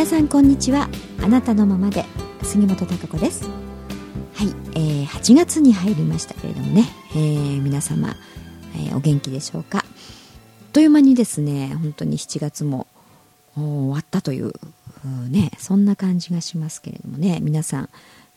[0.00, 0.88] 皆さんこんにちは。
[1.22, 2.06] あなたのままで。
[2.42, 3.46] 杉本孝子です。
[4.32, 8.16] はい、えー、8月に入りましたけれどもね、えー、皆様、
[8.76, 9.80] えー、お元気でしょうか？
[9.80, 9.84] あっ
[10.72, 12.86] という間にですね本当に7月も
[13.54, 14.54] 終わったという
[15.28, 17.40] ねそんな感じがしますけれどもね。
[17.42, 17.90] 皆さん、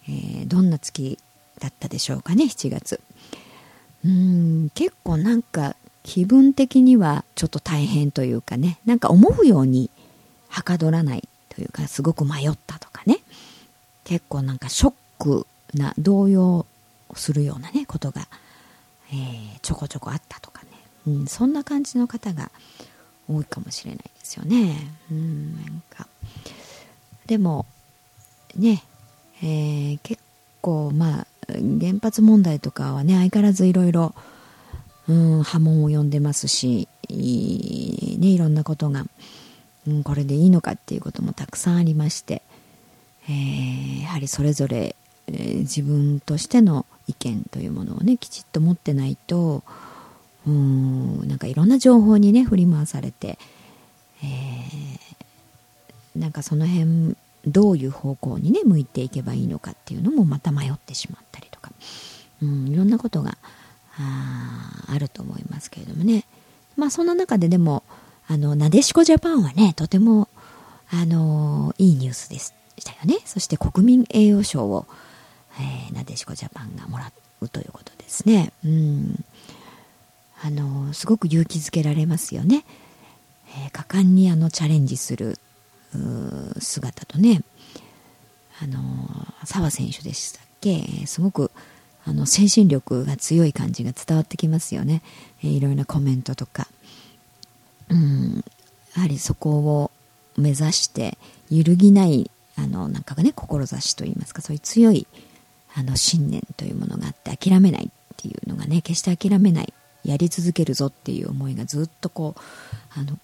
[0.09, 1.17] えー、どんな月
[1.61, 2.99] だったでしょうかね？7月。
[4.03, 8.79] うん結構なんか気分的にはちょっと大変というかね。
[8.85, 9.89] なんか思うように
[10.49, 13.19] はかどらないというかすごく迷ったとかね。
[14.03, 16.65] 結構なんかショックな動揺
[17.15, 18.27] するようなねことが、
[19.11, 20.69] えー、ちょこちょこあったとかね、
[21.07, 22.51] うん、そんな感じの方が
[23.29, 24.75] 多いかもしれないですよね。
[25.11, 26.07] うんなんか。
[27.25, 27.65] でも
[28.55, 28.83] ね、
[29.41, 30.21] えー、結
[30.61, 34.13] 構まあ原発問題とかはね相変わらずいろいろ
[35.07, 39.05] 波紋を呼んでますしい,、ね、いろんなことが
[39.87, 42.41] うん、これでいいのかっていうこともたくさんありまして、
[43.27, 44.95] えー、やはりそれぞれ、
[45.27, 49.63] えー、自分としての意見というものをねきちっと持ってないと
[50.47, 53.37] うんなんかいろんな情報にね振り回されて、
[54.23, 61.71] えー、なんかその辺どういう方向にね向いていけばいいのかっていうのもまた迷ってしまったりとか、
[62.41, 63.37] うん、いろんなことが
[63.97, 66.23] ああると思いますけれどもね。
[66.75, 67.83] まあそんな中ででも
[68.33, 70.27] あの、なでしこジャパンはね、とても、
[70.89, 72.51] あの、いいニュースでし
[72.83, 73.19] たよね。
[73.25, 74.87] そして国民栄誉賞を、
[75.59, 78.51] えー、なでしこジャパンがもらうということですね。
[78.65, 79.23] うん。
[80.43, 82.65] あの、すごく勇気づけられますよね。
[83.65, 85.37] えー、果敢にあの、チャレンジする
[86.57, 87.43] 姿とね、
[88.63, 88.81] あの、
[89.45, 91.51] 澤選手でしたっけ、すごく、
[92.03, 95.03] あの、精神力が強い感じが伝わってきますよね。
[95.43, 96.67] えー、いろいろなコメントとか。
[97.89, 98.43] うん、
[98.95, 99.91] やはりそこを
[100.37, 101.17] 目指して
[101.49, 105.07] 揺るぎないあのなんかね志といいますかそういう強い
[105.75, 109.73] あの信念というものがあって諦めないっていうのがね決して諦めない。
[110.03, 113.17] やり続けるぞっていう思いがずっとこうあの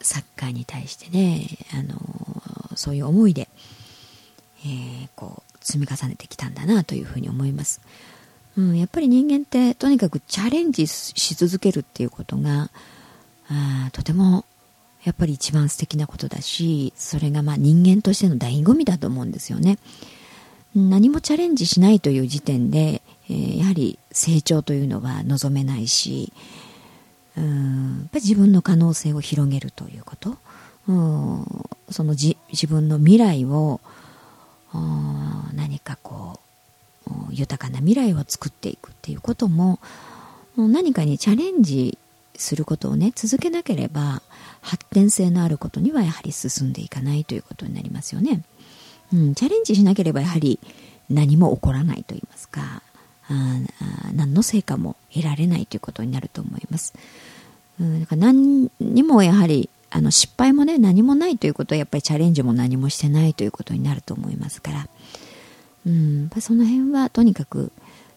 [0.00, 3.48] サッカーに対してねあのそういう思いで、
[4.64, 7.80] えー、こう積み重ねてきたんだなというふうに思います、
[8.56, 12.70] うん、やっぱり人間ってとにかくチャレンジし続けるっていうことが
[13.48, 14.44] あとても
[15.04, 19.78] やっぱり一番素敵なことだしそれがまあ人間としての醍醐味だと思うんですよね。
[20.74, 26.32] 何もチャレンジしないという時点で、えー、やはり成長というのは望めないし
[27.36, 30.36] うんやっぱ自分の可能性を広げるということ。
[30.88, 31.46] うん
[31.90, 33.80] そのじ自分の未来を
[35.54, 36.40] 何かこ
[37.06, 39.78] う豊かな未来を作っていくっていうことも
[40.56, 41.98] 何かにチャレンジ
[42.36, 44.22] することをね続けなければ
[44.60, 48.42] 発展性のあることにはやはり進んでいかないということになりますよね。
[49.12, 50.58] うん、チャレンジしなければやはり
[51.10, 52.82] 何も起こらないと言いますか
[53.28, 53.58] あ
[54.14, 56.94] 何の成果も得られないということになると思います。
[57.80, 64.88] うん、だから何にもやはりあの失敗もね何もないということはやっぱりチャレンジも何もしてないということになると思いますから、
[65.86, 67.72] うん、その辺はとにかく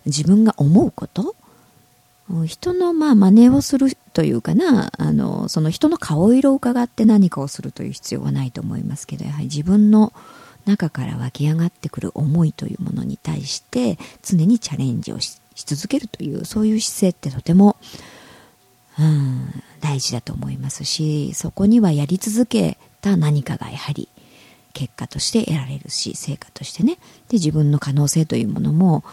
[0.05, 1.35] 自分が思うこと
[2.46, 10.12] 人のまあ真似をするというかなあのその人の顔色を伺って何かをするという必要はないと思いますけどやはり自分の
[10.66, 17.78] 中から湧き上がってくる思いというものに対して常にチャレンジをし続けるというそういう姿勢ってとても、
[19.00, 24.09] うん、大事だと思いますしそこにはやり続けた何かがやはり
[24.75, 26.97] 結果として得られるし成果としてね。
[27.30, 29.03] で自分の可能性というものも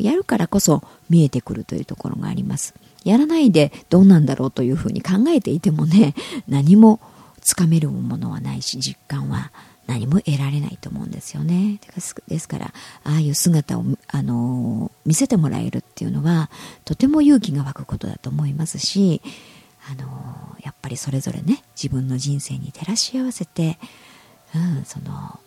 [0.00, 2.74] やるからこそ見えてくるというところがあります。
[3.04, 6.14] やらないでどうなんだろうというふうに考えていてもね
[6.48, 7.00] 何も
[7.40, 9.52] つかめるものはないし実感は
[9.86, 11.78] 何も得られないと思うんですよね。
[12.26, 12.74] ですから
[13.04, 16.50] ああいう姿を、あの見せてもらえるっていうのは
[16.84, 19.22] とても勇気が湧くことだと思いますし
[19.90, 23.78] あのやっぱりそれぞれね自分の人生に照らし合わせて、
[24.54, 25.40] うん、その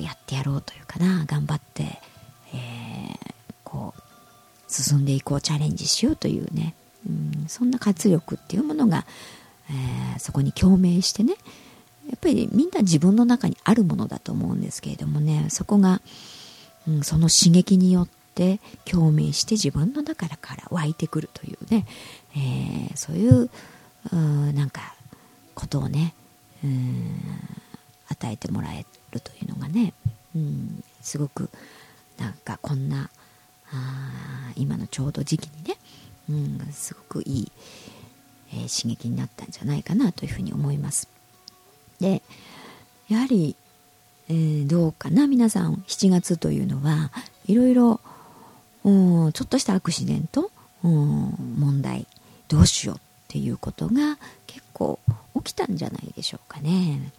[0.00, 2.00] やってやろうというかな頑張って
[2.54, 3.34] えー、
[3.64, 4.02] こう
[4.72, 6.74] 進んでいこうチャレンジしようというね、
[7.06, 9.06] うん、そんな活力っていうものが、
[9.70, 11.34] えー、そこに共鳴してね
[12.08, 16.00] やっぱりみんな自分の中にあるものだと思うんですけれどもねそこが、
[16.86, 21.86] うん、その刺激によって共鳴して自分の中から湧いてくるというね、
[22.34, 23.50] えー、そういう
[24.12, 24.94] うなんか
[25.54, 26.14] ことをね
[26.62, 29.92] 与えてもらえるというのがね、
[31.00, 31.50] すごく
[32.18, 33.10] なんかこんな
[33.72, 35.76] あ今のちょうど時期にね、
[36.30, 36.32] う
[36.68, 37.52] ん、すごくいい、
[38.52, 41.08] えー、刺激になったんじゃないかなというふうに思います。
[42.00, 42.22] で
[43.08, 43.56] やはり、
[44.28, 47.10] えー、どうかな皆さん7月というのは
[47.46, 48.00] いろいろ
[48.84, 50.50] ちょっとしたアクシデント
[50.82, 52.06] 問題
[52.48, 54.18] どうしようっていうことが
[54.78, 54.98] 結構
[55.42, 57.12] 起きたんじゃないでしょうかね、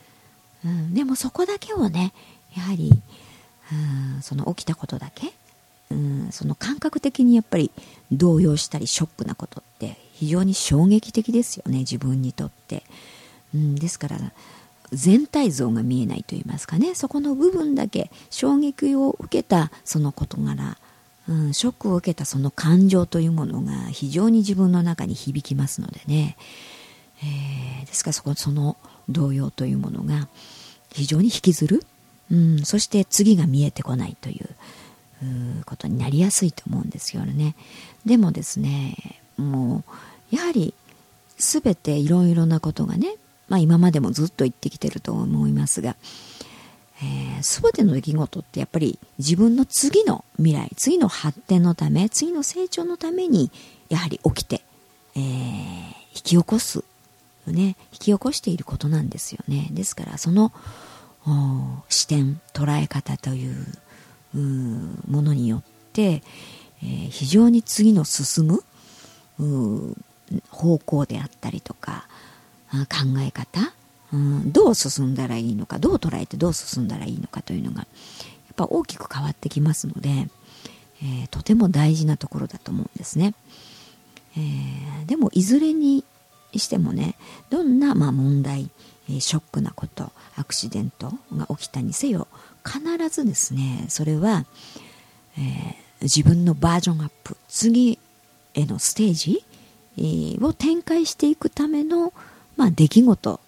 [0.65, 2.13] うん、でもそこだけをね
[2.55, 2.91] やはり、
[3.71, 5.33] うん、その起きたことだけ、
[5.91, 7.71] うん、その感覚的にやっぱり
[8.11, 12.83] 動揺したりショックなことって非常に衝撃的ですよね自分にとって、
[13.53, 14.17] うん、ですから
[14.91, 16.95] 全体像が見えないと言いますかね。
[16.95, 20.79] そこの部分だけ衝撃を受けたその事柄、
[21.27, 26.37] うん、ショックを受けたその感情というものが非常に自分の中に響きますのでね、
[27.23, 28.77] えー、ですからそこその
[29.09, 30.27] 動揺というものが
[30.91, 31.83] 非常に引きずる、
[32.31, 37.55] うん、そして次が見えてこないということになりやすいと思うんですよね。
[38.05, 38.95] でもですね
[39.37, 39.83] も
[40.31, 40.73] うやはり
[41.37, 43.15] 全ていろいろなことがね
[43.49, 45.95] まあ、今までもずっと言ってきてると思いますが、
[47.01, 53.51] えー、全ての出来事ってやっぱり自分の次の未来次の発展のため次の成長のために
[53.89, 54.61] やはり起きて、
[55.15, 56.83] えー、引き起こす、
[57.51, 59.69] ね、引き起こしていることなんですよね。
[59.71, 60.51] ですからその
[61.89, 63.65] 視点捉え方という
[65.09, 65.63] ものによっ
[65.93, 66.23] て、
[66.81, 68.63] えー、非常に次の進む
[70.49, 72.07] 方向であったりとか
[72.71, 73.73] 考え方、
[74.13, 77.87] うん、どう進んだらいいのかどう捉えてどう進んだらいいのかというのがやっ
[78.55, 80.27] ぱ大きく変わってきますので、
[81.01, 83.33] えー、とても大事なところだと思うんですね、
[84.37, 86.03] えー、でもいずれに
[86.57, 87.15] してもね
[87.49, 88.69] どんな、ま、問題
[89.07, 92.27] ショックなことアクシデントが起きたにせよ
[92.65, 94.45] 必ずですねそれは、
[95.37, 97.99] えー、自分のバージョンアップ次
[98.53, 99.43] へのステージ
[100.41, 102.13] を展開していくための
[102.59, 103.39] まあ、出来事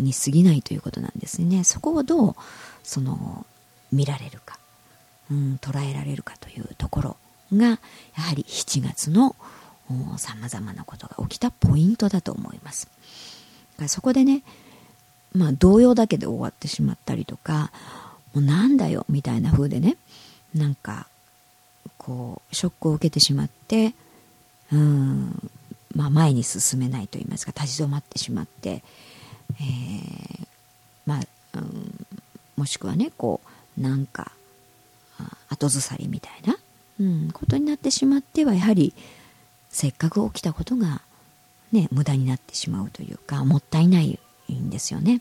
[0.00, 1.62] に過ぎないということなんですね。
[1.62, 2.36] そこをどう
[2.82, 3.46] その
[3.92, 4.58] 見られるか、
[5.30, 7.16] うん、捉えられるかというところ
[7.56, 7.78] がや
[8.16, 9.36] はり7月の
[10.18, 12.88] さまざまなことが起きたポイントだと思います。
[13.86, 14.42] そこでね、
[15.32, 17.70] まあ、動揺だけで終わってしまったりとか
[18.34, 19.96] もうなんだよみたいな風でね
[20.54, 21.06] なんか
[21.96, 23.94] こうショックを受けてしまって
[24.72, 25.50] うん
[25.94, 30.46] まあ、前に進めないといいますか立ち止まってしまって、えー、
[31.06, 31.20] まあ、
[31.54, 32.06] うん、
[32.56, 33.40] もしくはねこ
[33.78, 34.32] うなんか
[35.48, 36.56] 後ずさりみたいな、
[37.00, 38.92] うん、ことになってしまってはやはり
[39.78, 41.02] せっかく起きたことが、
[41.70, 44.18] ね、無駄になってしまうというかもったいない
[44.52, 45.20] んですよね。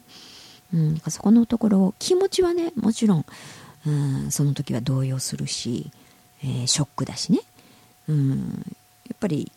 [0.73, 3.25] うん、そこのところ気持ちはねもちろん、
[3.85, 5.91] うん、その時は動揺するし、
[6.43, 7.41] えー、ショックだしね、
[8.09, 8.65] うん、
[9.07, 9.51] やっぱり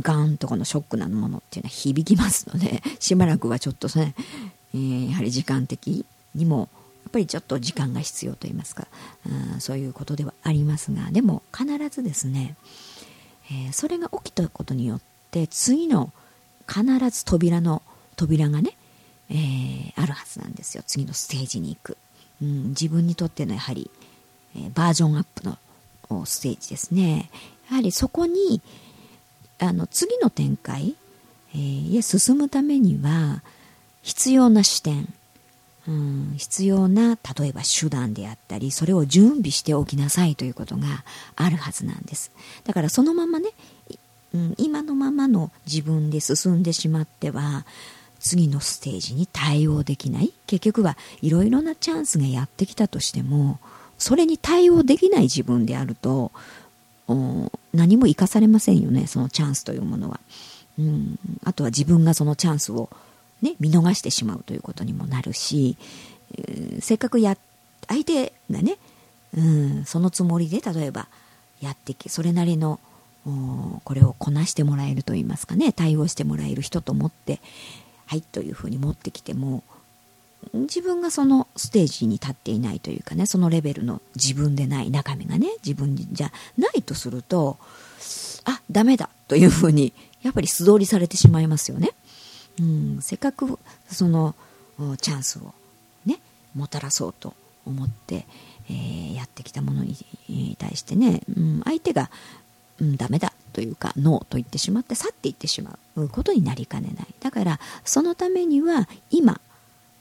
[0.00, 4.14] ガーンとこのショックなものっていうのは響きますので しばらくはちょっとね、
[4.72, 6.70] えー、やはり時間的にも
[7.04, 8.88] やっぱりちょっと時間が必要といいますか、
[9.54, 12.56] うん、そういうことではありますがでも必ずですね、
[13.50, 15.00] えー、それが起きたことによっ
[15.30, 16.12] て次の
[16.68, 17.82] 必ず扉の
[18.16, 18.76] 扉がね、
[19.30, 20.82] えー、あるはずなんですよ。
[20.86, 21.96] 次のステージに行く、
[22.42, 23.90] うん、自分にとってのやはり、
[24.56, 27.30] えー、バージョンアップのステージですね。
[27.70, 28.60] やはりそこに、
[29.58, 30.94] あの次の展開、
[31.54, 33.42] えー、へ進むためには
[34.02, 35.12] 必要な視点、
[35.88, 40.86] うん、必要な例えば手段であったりそれを準備しておきなさいということが
[41.34, 42.30] あるはずなんです。
[42.64, 43.48] だからそのままね、
[44.34, 47.64] うん、今のままの自分で進んでしまっては
[48.20, 50.34] 次のステージに対応できない。
[50.46, 53.58] 結局はいろいろなチャンスがやってきたとしても
[53.96, 56.32] それに対応できない自分であると
[57.72, 60.20] 何も生かされませんよねそのチャンスというものは、
[60.78, 62.90] うん、あとは自分がそのチャンスを、
[63.42, 65.76] ね、見逃してしまうということにもなるし、
[66.36, 67.36] えー、せっかくや
[67.86, 68.76] 相手がね、
[69.36, 71.08] うん、そのつもりで例えば
[71.60, 72.80] やってきそれなりの
[73.84, 77.40] これをこなしてもらえると言いますかね対応してもらえる人と思って
[78.06, 79.62] はいというふうに持ってきても
[80.54, 87.58] 自分がそのステージに立っていないというかねそのレベルの自分でない中身がね自分じゃないとすると
[88.44, 89.92] あダメだというふうに
[90.22, 91.90] やっぱり素通りされてしまいますよね。
[92.60, 94.34] うん、せっかくその
[95.00, 95.52] チャンスを
[96.06, 96.20] ね
[96.54, 97.34] もたらそうと
[97.66, 98.26] 思って、
[98.70, 102.10] えー、やってきたものに対してね、うん、相手が、
[102.80, 107.06] うん、ダメだというかノーと言ってしまって去っていってしまうことになりかねない。
[107.20, 109.40] だからそのためには今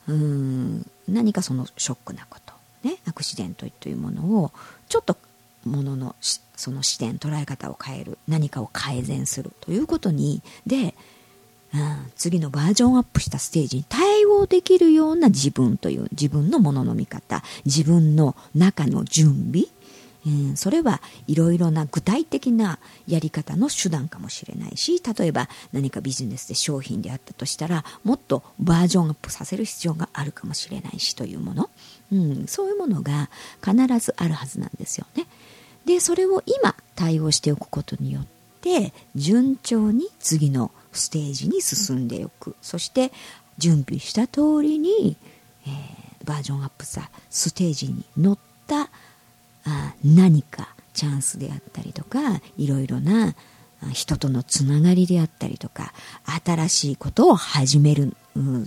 [0.07, 4.51] うん何かそのショックなこと、ね、アクシデントというものを
[4.89, 5.17] ちょっと
[5.65, 6.15] ものの
[6.55, 10.95] その視点捉え方を変える何かを改善するということにで、
[11.77, 19.65] うん、次のバージョンアップしたステージに対応できるような自分という自分のものの見方自分の中の準備。
[20.25, 31.69] うん、それはいろいろな具体的なやり方の手段かもしれないし例えば何かビジネスで商品であったとしたらもっとバージョンアップさせる必要があるかもしれないしというもの、
[32.12, 33.29] うん、そういうものが
[33.63, 35.27] 必ずあるはずなんですよね。
[35.86, 38.25] でそれを今対応しておくことによっ
[38.60, 42.56] て順調に次のステージに進んでおく。
[42.62, 43.12] そして
[43.58, 45.18] 準備した通りに、
[45.66, 48.38] えー、バージョンアップさステージに乗っ
[48.68, 48.89] た
[49.66, 52.20] あ何かチャンスであったりとか
[52.58, 53.36] いろいろな
[53.94, 55.94] 人とのつながりであったりとか
[56.44, 58.16] 新しいことを始める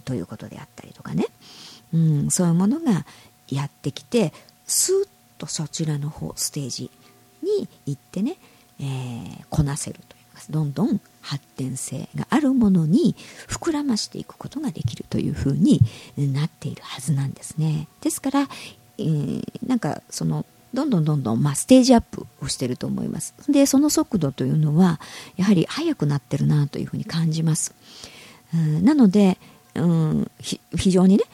[0.05, 1.27] ということであったりとかね、
[1.93, 3.05] うん、そういうものが
[3.49, 4.33] やってきて
[4.67, 5.09] スーッ
[5.39, 6.91] とそちらの方ステージ
[7.43, 8.37] に行ってね、
[8.79, 10.20] えー、こなせると。
[10.43, 13.15] いうかどんどん発展性があるものに
[13.49, 15.81] 膨らましていくことができるというふうに
[16.17, 17.89] なっているはずなんですね。
[18.01, 18.49] ですから、
[18.99, 23.35] えー、なんかそのどんどんどんどん、まあ、ステージアップをしてると思います。
[23.49, 25.01] で、その速度というのは、
[25.37, 27.75] やはり速くなってるなというふうに感じます。
[28.55, 29.39] うんなので、
[29.75, 31.25] うん、非常にね、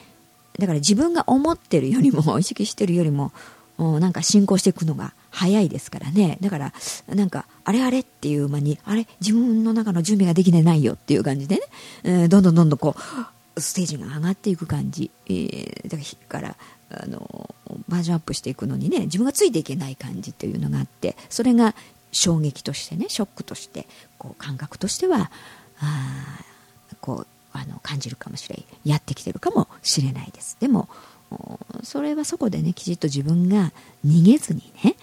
[0.57, 3.31] だから自分が思ってるよりも、意識してるよりも、
[3.77, 6.37] なんか進行していくのが早いですからね。
[6.41, 6.73] だから、
[7.07, 11.61] なんか、あれあれっていう間に、あれ、自分の中の準備ができてないよっていう感じでね、
[12.03, 12.95] えー、どんどんどんどんこ
[13.55, 15.11] う、ステージが上がっていく感じ。
[15.27, 15.97] えー、だ
[16.29, 16.57] から
[16.89, 17.53] あの
[17.89, 21.75] バージョンアップしていくのにね自分がついていけない感じというのがあってそれが
[22.11, 25.31] 衝撃としてねショックとしてこう感覚としては
[25.79, 26.39] あ
[27.01, 30.87] こうあの感じるかもしれないやってきてるかもしれないですでも
[31.83, 33.73] それはそこでねきちっと自分が
[34.05, 34.95] 逃げずにね、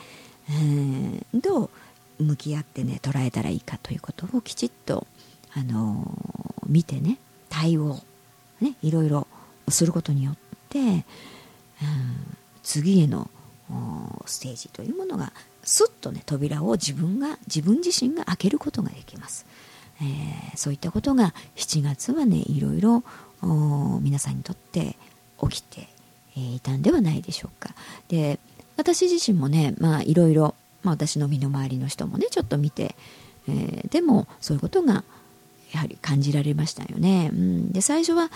[0.49, 1.71] えー、ど
[2.19, 5.07] う向き合ってね捉えたらいいかということをきちっと、
[5.55, 7.99] あのー、見てね対応
[8.61, 9.27] ねいろいろ
[9.69, 10.35] することによっ
[10.69, 11.05] て
[12.63, 13.31] 次への
[14.27, 15.33] ステージというものが
[15.63, 19.47] すっとね扉を自分が自分自身が開けることができます、
[20.01, 23.03] えー、そういったことが7月はねいろいろ
[24.01, 24.97] 皆さんにとって
[25.41, 25.89] 起きて
[26.37, 27.75] いたんではないでしょうか。
[28.09, 28.39] で
[28.77, 32.95] 私自身もねまあいろいろ、まあ、私の身の回りの人もねちょっと見て、
[33.49, 35.05] えー、でもそういうことが
[35.73, 38.31] やはり感じられましたよね、うん、で最初は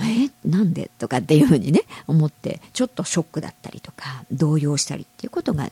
[0.00, 5.70] えなんでとかっていうふうにね思ってちょっとショックだったりとか動揺したりっていうことが、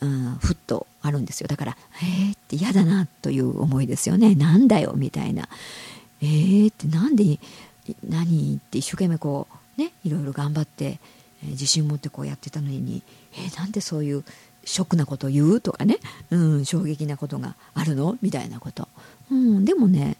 [0.00, 1.48] うん、ふっとあるんですよ。
[1.48, 4.34] だからえーって嫌だなという思いですよね。
[4.34, 5.48] なんだよみたいな。
[6.20, 7.38] えーってなんで
[8.08, 9.48] 何って一生懸命こ
[9.78, 10.98] うねいろいろ頑張って、
[11.42, 13.02] 自信持ってこうやってたのに
[13.34, 14.24] えー、なんでそういう
[14.64, 15.98] ショックなことを言うとかね、
[16.30, 18.18] うん、衝撃なことがあるの？
[18.22, 18.88] みたいなこと、
[19.30, 20.16] うん、でもね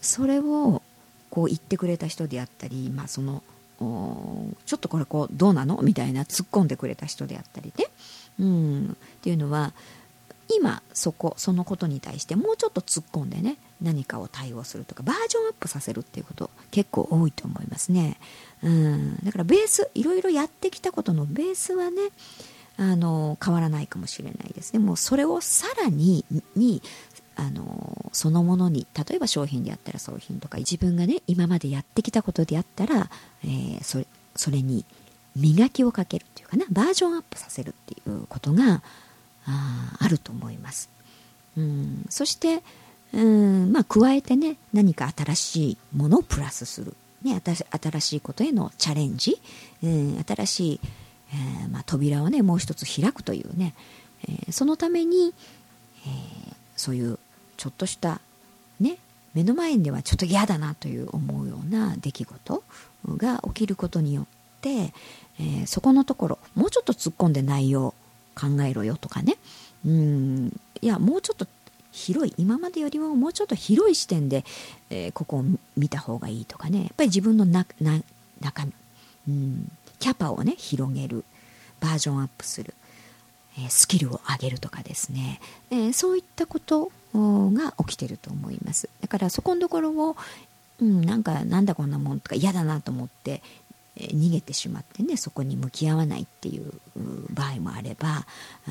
[0.00, 0.82] それを
[1.30, 3.42] こう言ってくれた人であったり、まあ、その
[3.78, 5.80] ちょっとこれこうどうなの？
[5.82, 7.84] みたいな突っ込んでくれた人であったりね、
[8.40, 9.72] うん、っていうのは
[10.48, 18.16] 今そこそのことに対してもうちょっと突っ込んでね何かを対応するとかバージョンアップさせるっていうこと結構多いと思いますね、
[18.62, 22.02] うん、だからベースいろいろやってきたことのベースはね
[22.78, 24.78] あの変わらないかもしれないですね。
[24.80, 26.26] もうそれをさらに
[26.56, 26.82] に
[27.34, 33.10] あのそのものに例えば商品であったら商品とか自分がね今までやってきたことであったら、
[33.44, 34.84] えー、それそれに
[35.34, 38.82] 磨きをかけるっていうかなバージョンアップさせるっていうことが
[39.46, 40.90] ああると思います。
[41.56, 42.06] うん。
[42.08, 42.62] そして
[43.12, 49.40] うんまあ加えてね何か新しいものをプラスする、ね、新しいことへのチャレンジ、
[49.82, 50.80] うん、新しい、
[51.62, 53.74] えー、まあ、扉をねもう一つ開くというね、
[54.28, 55.32] えー、そのために、
[56.06, 57.18] えー、そういう
[57.56, 58.20] ちょっとした
[58.80, 58.98] ね
[59.34, 62.62] 目の前ではちょっと嫌だなという思うような出来事
[63.06, 64.26] が起きることによっ
[64.62, 64.94] て、
[65.38, 67.92] え、そこのところもうちょっと突っ込んで内容
[68.38, 69.36] 考えろよとかね。
[69.84, 70.60] うん。
[70.80, 71.46] いやもうちょっと
[71.90, 74.44] 広い今までよりももうちょっと広い視点で、
[74.90, 75.44] えー、ここを
[75.76, 76.80] 見た方がいいとかね。
[76.80, 77.66] やっぱり自分のな
[78.40, 78.72] 中身。
[79.28, 79.72] うん。
[79.98, 81.24] キャパをね広げる。
[81.80, 82.74] バージョンアップする。
[83.58, 85.40] えスキルを上げるとかですね、
[85.70, 88.88] えそういったことが起きてると思います。
[89.00, 90.16] だからそこのところを、
[90.80, 93.42] うん、なんかなんだこんなもんとか嫌だなと思って
[93.96, 96.72] 逃げてしまってねそこに向き合わないっていう
[97.30, 98.26] 場合もあれば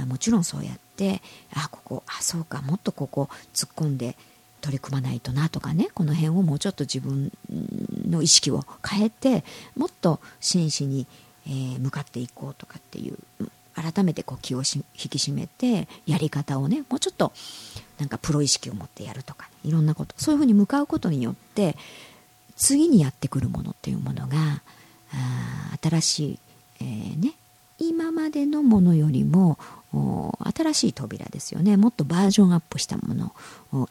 [0.06, 1.22] もちろんそうやって
[1.54, 4.16] あここあそうかもっとここ突っ込んで
[4.62, 7.32] 取り組まないとなとかねこの辺をもうちょっと自分
[8.08, 9.44] の意識を変えて
[9.76, 11.06] もっと真摯に、
[11.48, 13.18] え、向かっていこうとかっていう
[13.76, 17.34] 改めてこう気を引き締めてやり方をねもうちょっと
[18.00, 21.76] なんかプロ意識を持ってやるとか、ね、いろんなことそういうふうに向かうことによって
[22.56, 24.62] 次にやってくるものっていうものが
[25.14, 26.40] あ新しい、
[26.82, 27.34] えー、ね、
[27.80, 29.58] 今までのものよりも
[30.56, 31.78] 新しい扉ですよね。
[31.78, 33.34] もっとバージョンアップしたもの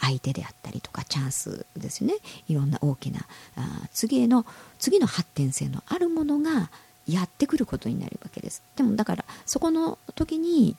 [0.00, 2.14] 相手であったりとかチャンスですよね。
[2.49, 3.21] いろんな大きな
[3.56, 4.44] あ次への
[4.78, 6.71] 次の発展性のあるものが
[7.06, 8.62] やってくることになるわけです。
[8.76, 10.76] でもだからそこの時に、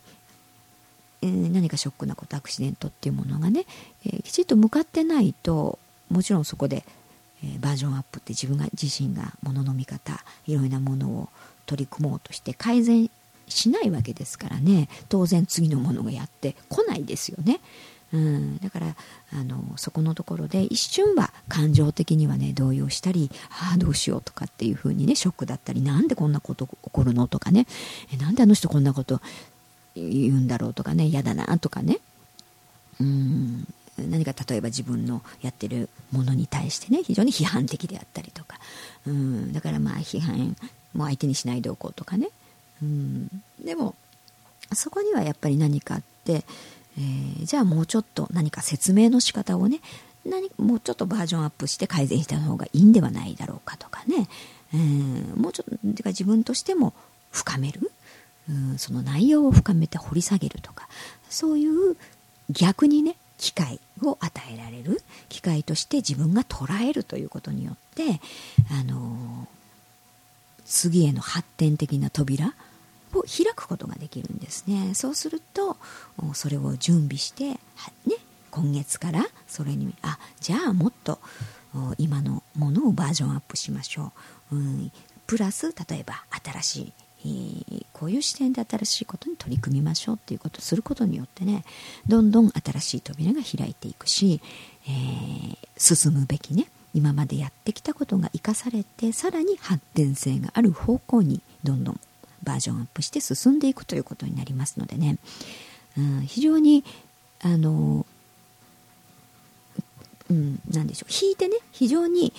[1.21, 3.65] えー、何かショックなことアクシデントっていうものがね、
[4.05, 6.85] えー、きちっと向かってないともちろんそこで、
[7.45, 11.29] え、バージョンアップって自分が自身がものの見方いろいろなものを
[11.65, 13.09] 取り組もうとして改善
[13.47, 14.89] しないわけですからね。
[15.09, 17.59] 当然次のものがやってこないですよね。
[18.13, 18.95] うん、だから
[19.33, 27.67] あのそこのところで一瞬は感情的にはね動揺したりああどうしようとかっていうふうにねショックだったりなんでこんなこと起こるのとかね。
[28.13, 29.21] えなんであの人こんなこと
[29.95, 31.99] 言うんだろうとかね嫌だなとかね。
[32.99, 33.67] うん。
[33.97, 38.59] 何か例えば自分のやってるものに対してね非常に批判的であったりとか。
[39.07, 40.55] うんだからまあ批判
[40.93, 42.29] も相手にしないでおこうとかね。
[42.81, 43.27] うん
[43.63, 43.95] でも
[44.73, 46.43] そこにはやっぱり何かあって、
[46.97, 49.79] えー、じゃあもうちょっと何か説明の仕方をね
[50.25, 54.27] 何もうちょっとバージョンアップして改善した方がいいんではないだろうかとかね、
[54.73, 56.93] えー、もうちょっとてか自分としても
[57.31, 57.91] 深める、
[58.49, 60.89] うん、その内容を深めて掘り下げるとか。
[61.29, 61.97] そういう
[62.49, 68.19] 逆にね機会を与えられる機会として自分が捉えるということによって
[68.71, 69.47] あの
[70.65, 72.53] 次への発展的な扉
[73.13, 74.93] を開くことができるんですね。
[74.93, 75.77] そうすると
[76.33, 77.59] それを準備して、ね、
[78.51, 81.19] 今月からそれにあじゃあもっと
[81.97, 84.11] 今のものをバージョンアップしましょ
[84.51, 84.91] う、うん、
[85.27, 86.93] プラス例えば新しい
[87.25, 91.63] えこういう視点で新しいことに取り組みましょうっていうことをすることによってね
[92.07, 94.41] どんどん新しい扉が開いていくし、
[94.87, 101.99] えー、進むべきね今までやってきたことが生かされてさらに発展性がある方向にどんどん
[102.43, 105.17] バージョンアップして進んでいくということになりますのでね、
[105.97, 106.83] うん、非常に
[107.41, 108.05] あの、
[110.29, 112.31] うん、何でしょう引いてね非常に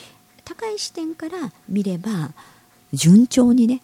[0.45, 2.31] 高い視点から見れば
[2.93, 3.83] 順調にね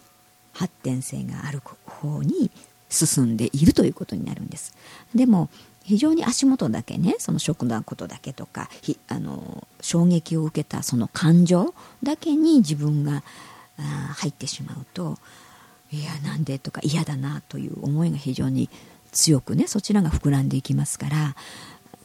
[0.53, 2.49] 発展性がある方に
[2.89, 4.75] 進んでいるということになるんです。
[5.13, 5.49] でも
[5.83, 8.69] 非常に足元だけねそのショックなことだけとか
[9.09, 13.23] あの衝撃を受けたその感情だけに自分が
[14.15, 15.17] 入ってしまうと
[15.91, 18.69] いやなんでとか嫌だなという思いが非常に
[19.11, 21.35] 強くねそちらが膨らんでいきますから、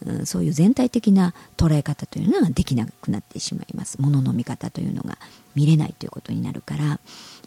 [0.05, 4.01] うん、そういう全体的な捉え方というのができなくなってしまいます。
[4.01, 5.17] ものの見方というのが
[5.55, 6.99] 見れないということになるから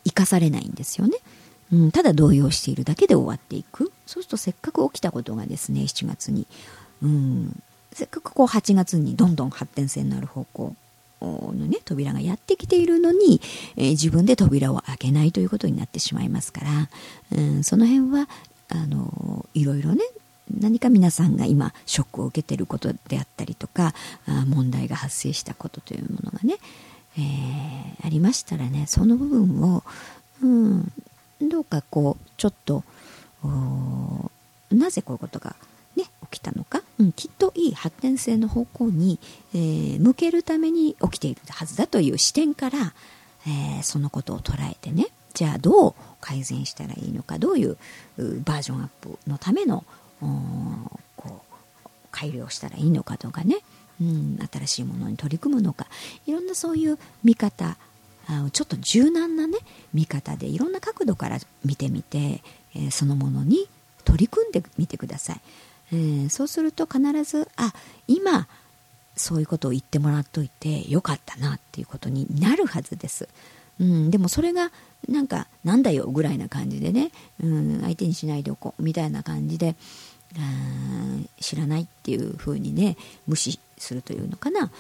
[0.05, 1.19] 生かされないんですよね。
[1.73, 3.93] うん、ただ動揺しているだけで終わっていく。
[4.07, 6.47] そうするとせっかく起きたことがですね7月に、
[7.03, 7.63] うん、
[7.93, 10.75] せっかくこう8月にどんどん発展性のある方向
[11.23, 13.41] のね扉がやってきているのに、
[13.77, 18.29] えー、自分で扉を開けないということになってしまいますから、うん、その辺は
[18.69, 20.03] あのいろいろね
[20.51, 23.95] 何か皆さんが今ショックを受けていることであったりとか
[24.47, 26.57] 問題が発生したことというものがね、
[27.17, 29.83] えー、ありましたらねその部分を、
[30.43, 30.93] うん、
[31.41, 32.85] どうかこうちょっと
[34.71, 35.57] なぜこういうことが、
[35.97, 39.19] ね、起きたのか、うん、きっといい発展性の方向に、
[39.55, 42.95] えー、向けるために起きているはずだという視点から、
[43.47, 47.77] えー、そのことを捉えてねじゃあどう改善したらいいのかどういう
[48.45, 49.85] バージョンアップのための
[51.17, 51.57] こう
[52.11, 53.59] 改良したらいいのかとかね、
[54.01, 55.87] うん、新しいものに取り組むのか。
[56.27, 57.77] いろんなそういう見方
[58.53, 59.59] ちょっと柔軟なね
[59.93, 62.43] 見方でいろんな角度から見てみて、
[62.75, 63.67] えー、そのものに
[64.05, 65.41] 取り組んでみてください、
[65.93, 67.73] えー、そうすると必ずあ
[68.07, 68.47] 今
[69.17, 73.29] そういうことを言ってもらっといてよかったなっていうことになるはずです、
[73.81, 74.71] うん、でもそれが
[75.09, 77.11] なんかなんだよぐらいな感じでね、
[77.43, 79.75] うん、相手にしないでおこうみたいな感じで
[81.41, 84.71] 知らないっていうふうにね無視するというのかな。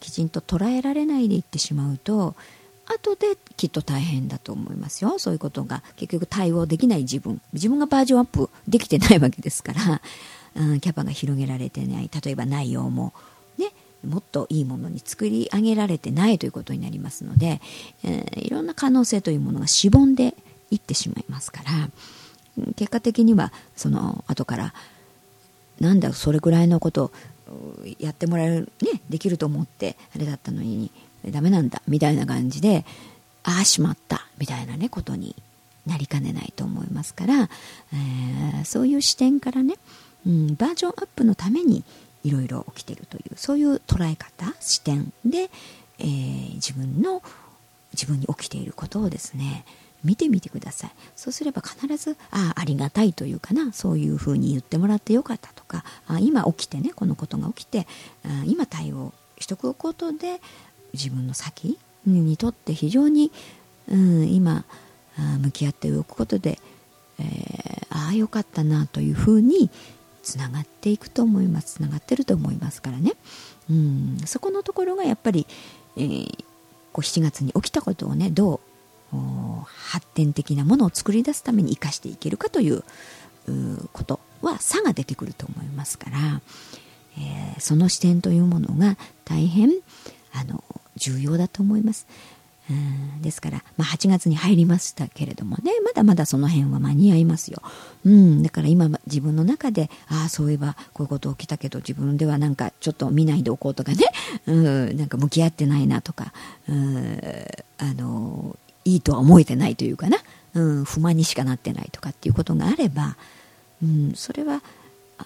[0.00, 2.34] きちんと捉えられないでいってしまうと
[2.86, 5.18] 後できっと大変だと思いますよ。
[5.18, 7.40] そういうことが結局対応できない自分。
[7.52, 10.00] 自分がバージョンアップできてないわけですから、
[10.56, 12.10] うん、キャパが広げられてない。
[12.24, 13.12] 例えば内容も
[13.58, 13.72] ね
[14.06, 17.60] もっといいものに作り上げられてないということになりますので、
[18.04, 20.34] えー、いろんな可能性というものがしぼんで
[20.70, 21.90] いってしまいますから
[22.76, 24.74] 結果的にはその後から
[25.80, 27.12] なんだそれぐらいのこと
[27.98, 30.90] やってもらえるねできると思ってあれだったのに
[31.26, 32.84] ダメなんだみたいな感じで
[33.44, 35.34] ああしまったみたいなねことに
[35.86, 39.76] なりかねないと思いますから、えー、そういう視点からね、
[40.26, 41.82] うん、バージョンアップのために
[42.24, 45.50] いろいろ起きてるというそういう捉え方視点で、
[45.98, 47.22] えー、自分の
[47.94, 49.64] 自分に起きていることをですね
[50.04, 50.90] 見てみてください。
[51.16, 57.86] そうすれば必ずあありがたいというかなそういうふうに言ってもらってよかったとかあ今起きてねこのことが起きて
[58.24, 60.40] あ今対応しとくことで
[60.92, 63.32] 自分の先にとって非常に、
[63.88, 64.64] うん、今
[65.40, 66.58] 向き合っておくことで、
[67.18, 69.70] えー、ああよかったなというふうに
[70.22, 71.76] つながっていくと思います。
[71.76, 73.12] つながってると思いますからね、
[73.70, 75.46] うん、そこのところがやっぱり、
[75.96, 76.44] えー、
[76.92, 78.60] こう7月に起きたことをねど
[79.12, 79.16] う
[79.88, 82.84] 発展的なものを作り出すために生かしていけるかという
[83.92, 86.40] ことは差が出てくると思いますから、
[87.18, 89.70] えー、その視点というものが大変
[90.32, 90.62] あの
[90.96, 92.06] 重要だと思います。
[92.70, 97.62] うんですから、まあ、8月に入りましたけれどもねまだまだその辺は間に合いますよ、
[98.04, 104.04] うん、だから今自分の中でああそういえばこういうこと起きたけど自分ではなんかちょっと見ないでおこうとかね、
[104.46, 106.32] うん、なんか向き合ってないなとか、
[106.68, 107.20] うん、
[107.78, 108.56] あの
[108.92, 110.18] いいとは思えてないというかな、
[110.54, 113.16] うん、不満にしかなってないとかっていうことがあれば、
[113.82, 114.62] うん、それは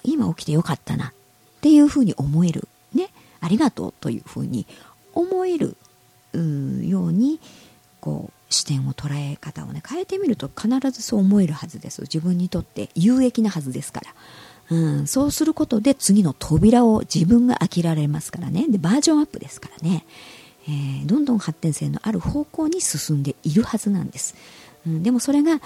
[0.02, 1.12] 今起きてよかったなっ
[1.60, 3.08] ていうふうに思える、ね、
[3.40, 4.66] ありがとうというふうに
[5.14, 5.76] 思える。
[6.32, 7.40] うんように
[8.00, 12.02] こう視点を捉え方をね変えてみると必ずそう思えるはずです。
[12.02, 18.66] 自分にとって有益なはずですから、うん、そうすることで次の扉を自分が開けられますからね。
[18.68, 20.04] でバージョンアップですからね。
[20.68, 24.34] えー、どんどん発展性のある方向に進んでいるはずなんです、
[24.86, 25.60] うん、でもそれが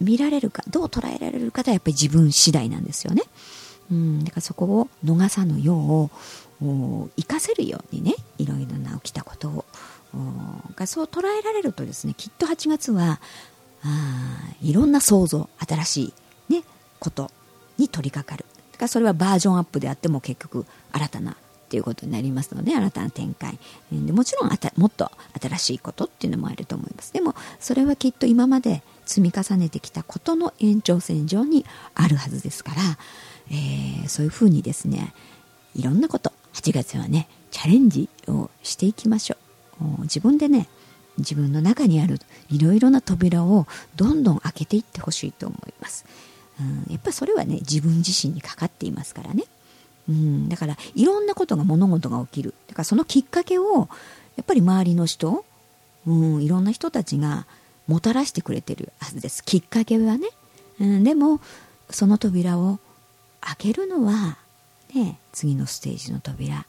[0.00, 3.22] 見られるかどう捉えられるかはやっぱり自分次第なんですよね、
[3.90, 6.10] うん、だからそこを逃さぬよ
[6.62, 9.64] う生かせるようにねいろいろな起きたことを
[10.74, 13.20] がそう捉えられるとですねきっと8月は
[13.82, 16.14] あいろんな想像新し
[16.48, 16.64] い、ね、
[16.98, 17.30] こと
[17.78, 18.44] に取り掛かる。
[18.72, 21.36] だからそれはバージョンアップであっても結局新たな
[21.70, 23.56] っていうことになりますので新たな展開。
[23.92, 25.08] でもちろんあたもっと
[25.40, 27.12] 新しいことっていうのもあると思います。
[27.12, 32.82] でもそれはきっと今まで積み重ねてきたことの延長線上にあるはずですから、
[33.52, 35.14] えー、そういうふうにですね
[35.76, 39.36] いろんなこと8月はねチャレンジをしていきましょ
[39.80, 40.02] う。
[40.02, 40.68] 自分でね
[41.18, 46.04] 自分の中にあるいろいろな扉をどんどん開けていってほしいと思います、
[46.60, 49.44] うん、やっぱそれはね自分自身にかかっていますからね。
[50.10, 52.54] うん、だからいろんなことが物事が起きる。
[52.66, 53.88] だからそのきっかけを
[54.36, 55.44] やっぱり周りの人、
[56.04, 57.46] うん、いろんな人たちが
[57.86, 59.44] もたらしてくれてるはずです。
[59.44, 60.28] きっかけはね、
[60.80, 61.40] うん、でも
[61.90, 62.80] その扉を
[63.40, 64.38] 開けるのは、
[64.92, 66.66] ね、次のステージの扉。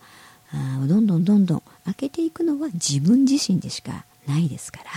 [0.54, 4.92] あどんどんどんどん開けていくのは自分自身でしかないですから、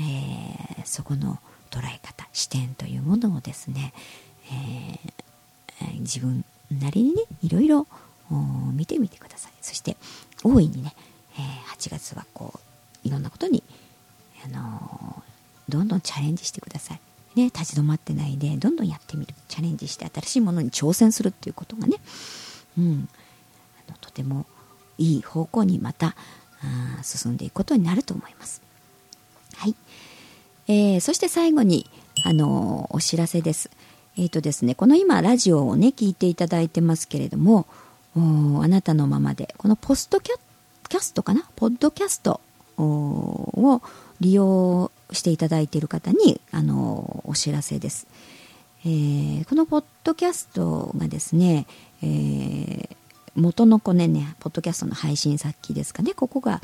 [0.00, 1.38] えー、そこの
[1.70, 3.94] 捉え方視点というものをですね、
[4.52, 7.86] えー、自分なりにねいろいろ
[8.72, 9.52] 見てみてください。
[9.60, 9.96] そして
[10.42, 10.94] 大いにね、
[11.36, 12.54] えー、8月はこ
[13.04, 13.62] ういろんなことに、
[14.44, 17.00] あのー、どんどんチャレンジしてください。
[17.34, 19.34] ね、立ち止まってないでどんどんやってみる。
[19.48, 21.96] チャレンジして新しいものに挑戦するっていうことがね、
[22.78, 23.08] うん、
[23.88, 24.46] あのとても
[24.98, 26.14] いい方向にまた
[26.62, 28.62] あ進んでいくことになると思います。
[29.56, 29.74] はい、
[30.68, 31.90] えー、そして最後に、
[32.24, 33.70] あのー、お知らせです。
[34.16, 37.66] えーとですね、この今ラジオをね聞いていただいてますけれども
[38.14, 38.18] あ
[38.68, 40.36] なたのままでこのポストキャ
[40.88, 41.48] キャストかな？
[41.56, 42.40] ポッドキャスト
[42.78, 43.82] を
[44.20, 48.06] 利用していただいている方にあのお知らせです、
[48.84, 51.66] えー、このポッドキャストがですね、
[52.02, 52.88] えー、
[53.34, 56.14] 元の子ねねポッドキャストの配信先ですかね。
[56.14, 56.60] ここが、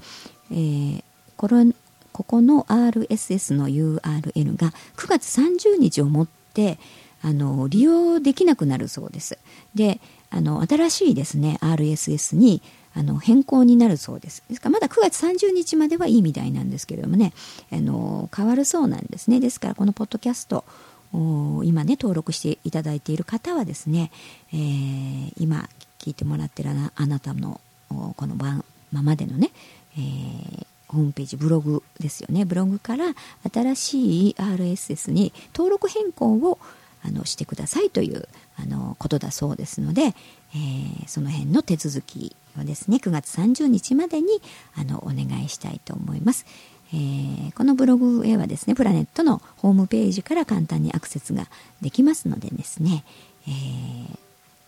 [0.53, 1.03] えー、
[1.37, 1.67] これ
[2.13, 6.79] ここの RSS の URL が9月30日をもって
[7.23, 9.39] あの利用できなくなるそうです。
[9.75, 12.63] であの新しいですね RSS に
[12.95, 14.43] あの変更になるそうです。
[14.49, 17.33] ですからまだ9月30日まではいいみたいなんですけれどもね
[17.73, 19.41] あの変わるそうなんですね。
[19.41, 20.65] ですからこのポッドキャスト
[21.13, 24.11] 今ね登録していただいている方はですね、
[24.53, 29.51] えー、今聞いてもらってるあなたのこのままでのね、
[29.97, 33.15] えー、ホームページブログですよねブログから
[33.53, 36.59] 新しい RSS に登録変更を
[37.03, 44.29] あのしてくださいというあのことだそうですので、えー、その辺の手続きをですね9月30日までに
[44.75, 46.47] あのお願いしたいと思います。
[46.93, 51.47] えー、このブログへはですねプラネットのホームページから簡単にアクセスが
[51.81, 53.05] できますのでですね、
[53.47, 54.19] えー、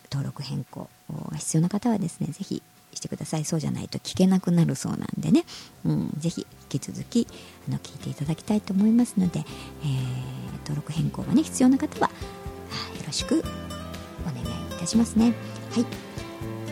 [0.08, 0.88] 登録変更
[1.30, 2.62] が必要な方はですねぜひ
[2.94, 5.44] してくださいそうじゃないと聞けなくなるそうなんでね、
[5.84, 7.26] うん、ぜひ引き続き
[7.68, 9.46] あの聞いていただきたいと思いますので、えー、
[10.60, 12.14] 登録変更がね必要な方はよ
[13.06, 13.42] ろしく
[14.22, 15.34] お願いいたしますね。
[15.72, 15.86] はい。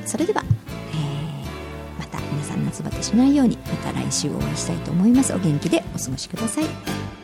[0.07, 0.43] それでは、
[0.93, 5.33] えー、また皆さん夏バテしないようにまた来週お会いしたいと思います。
[5.35, 7.20] お元気でお過ごしください。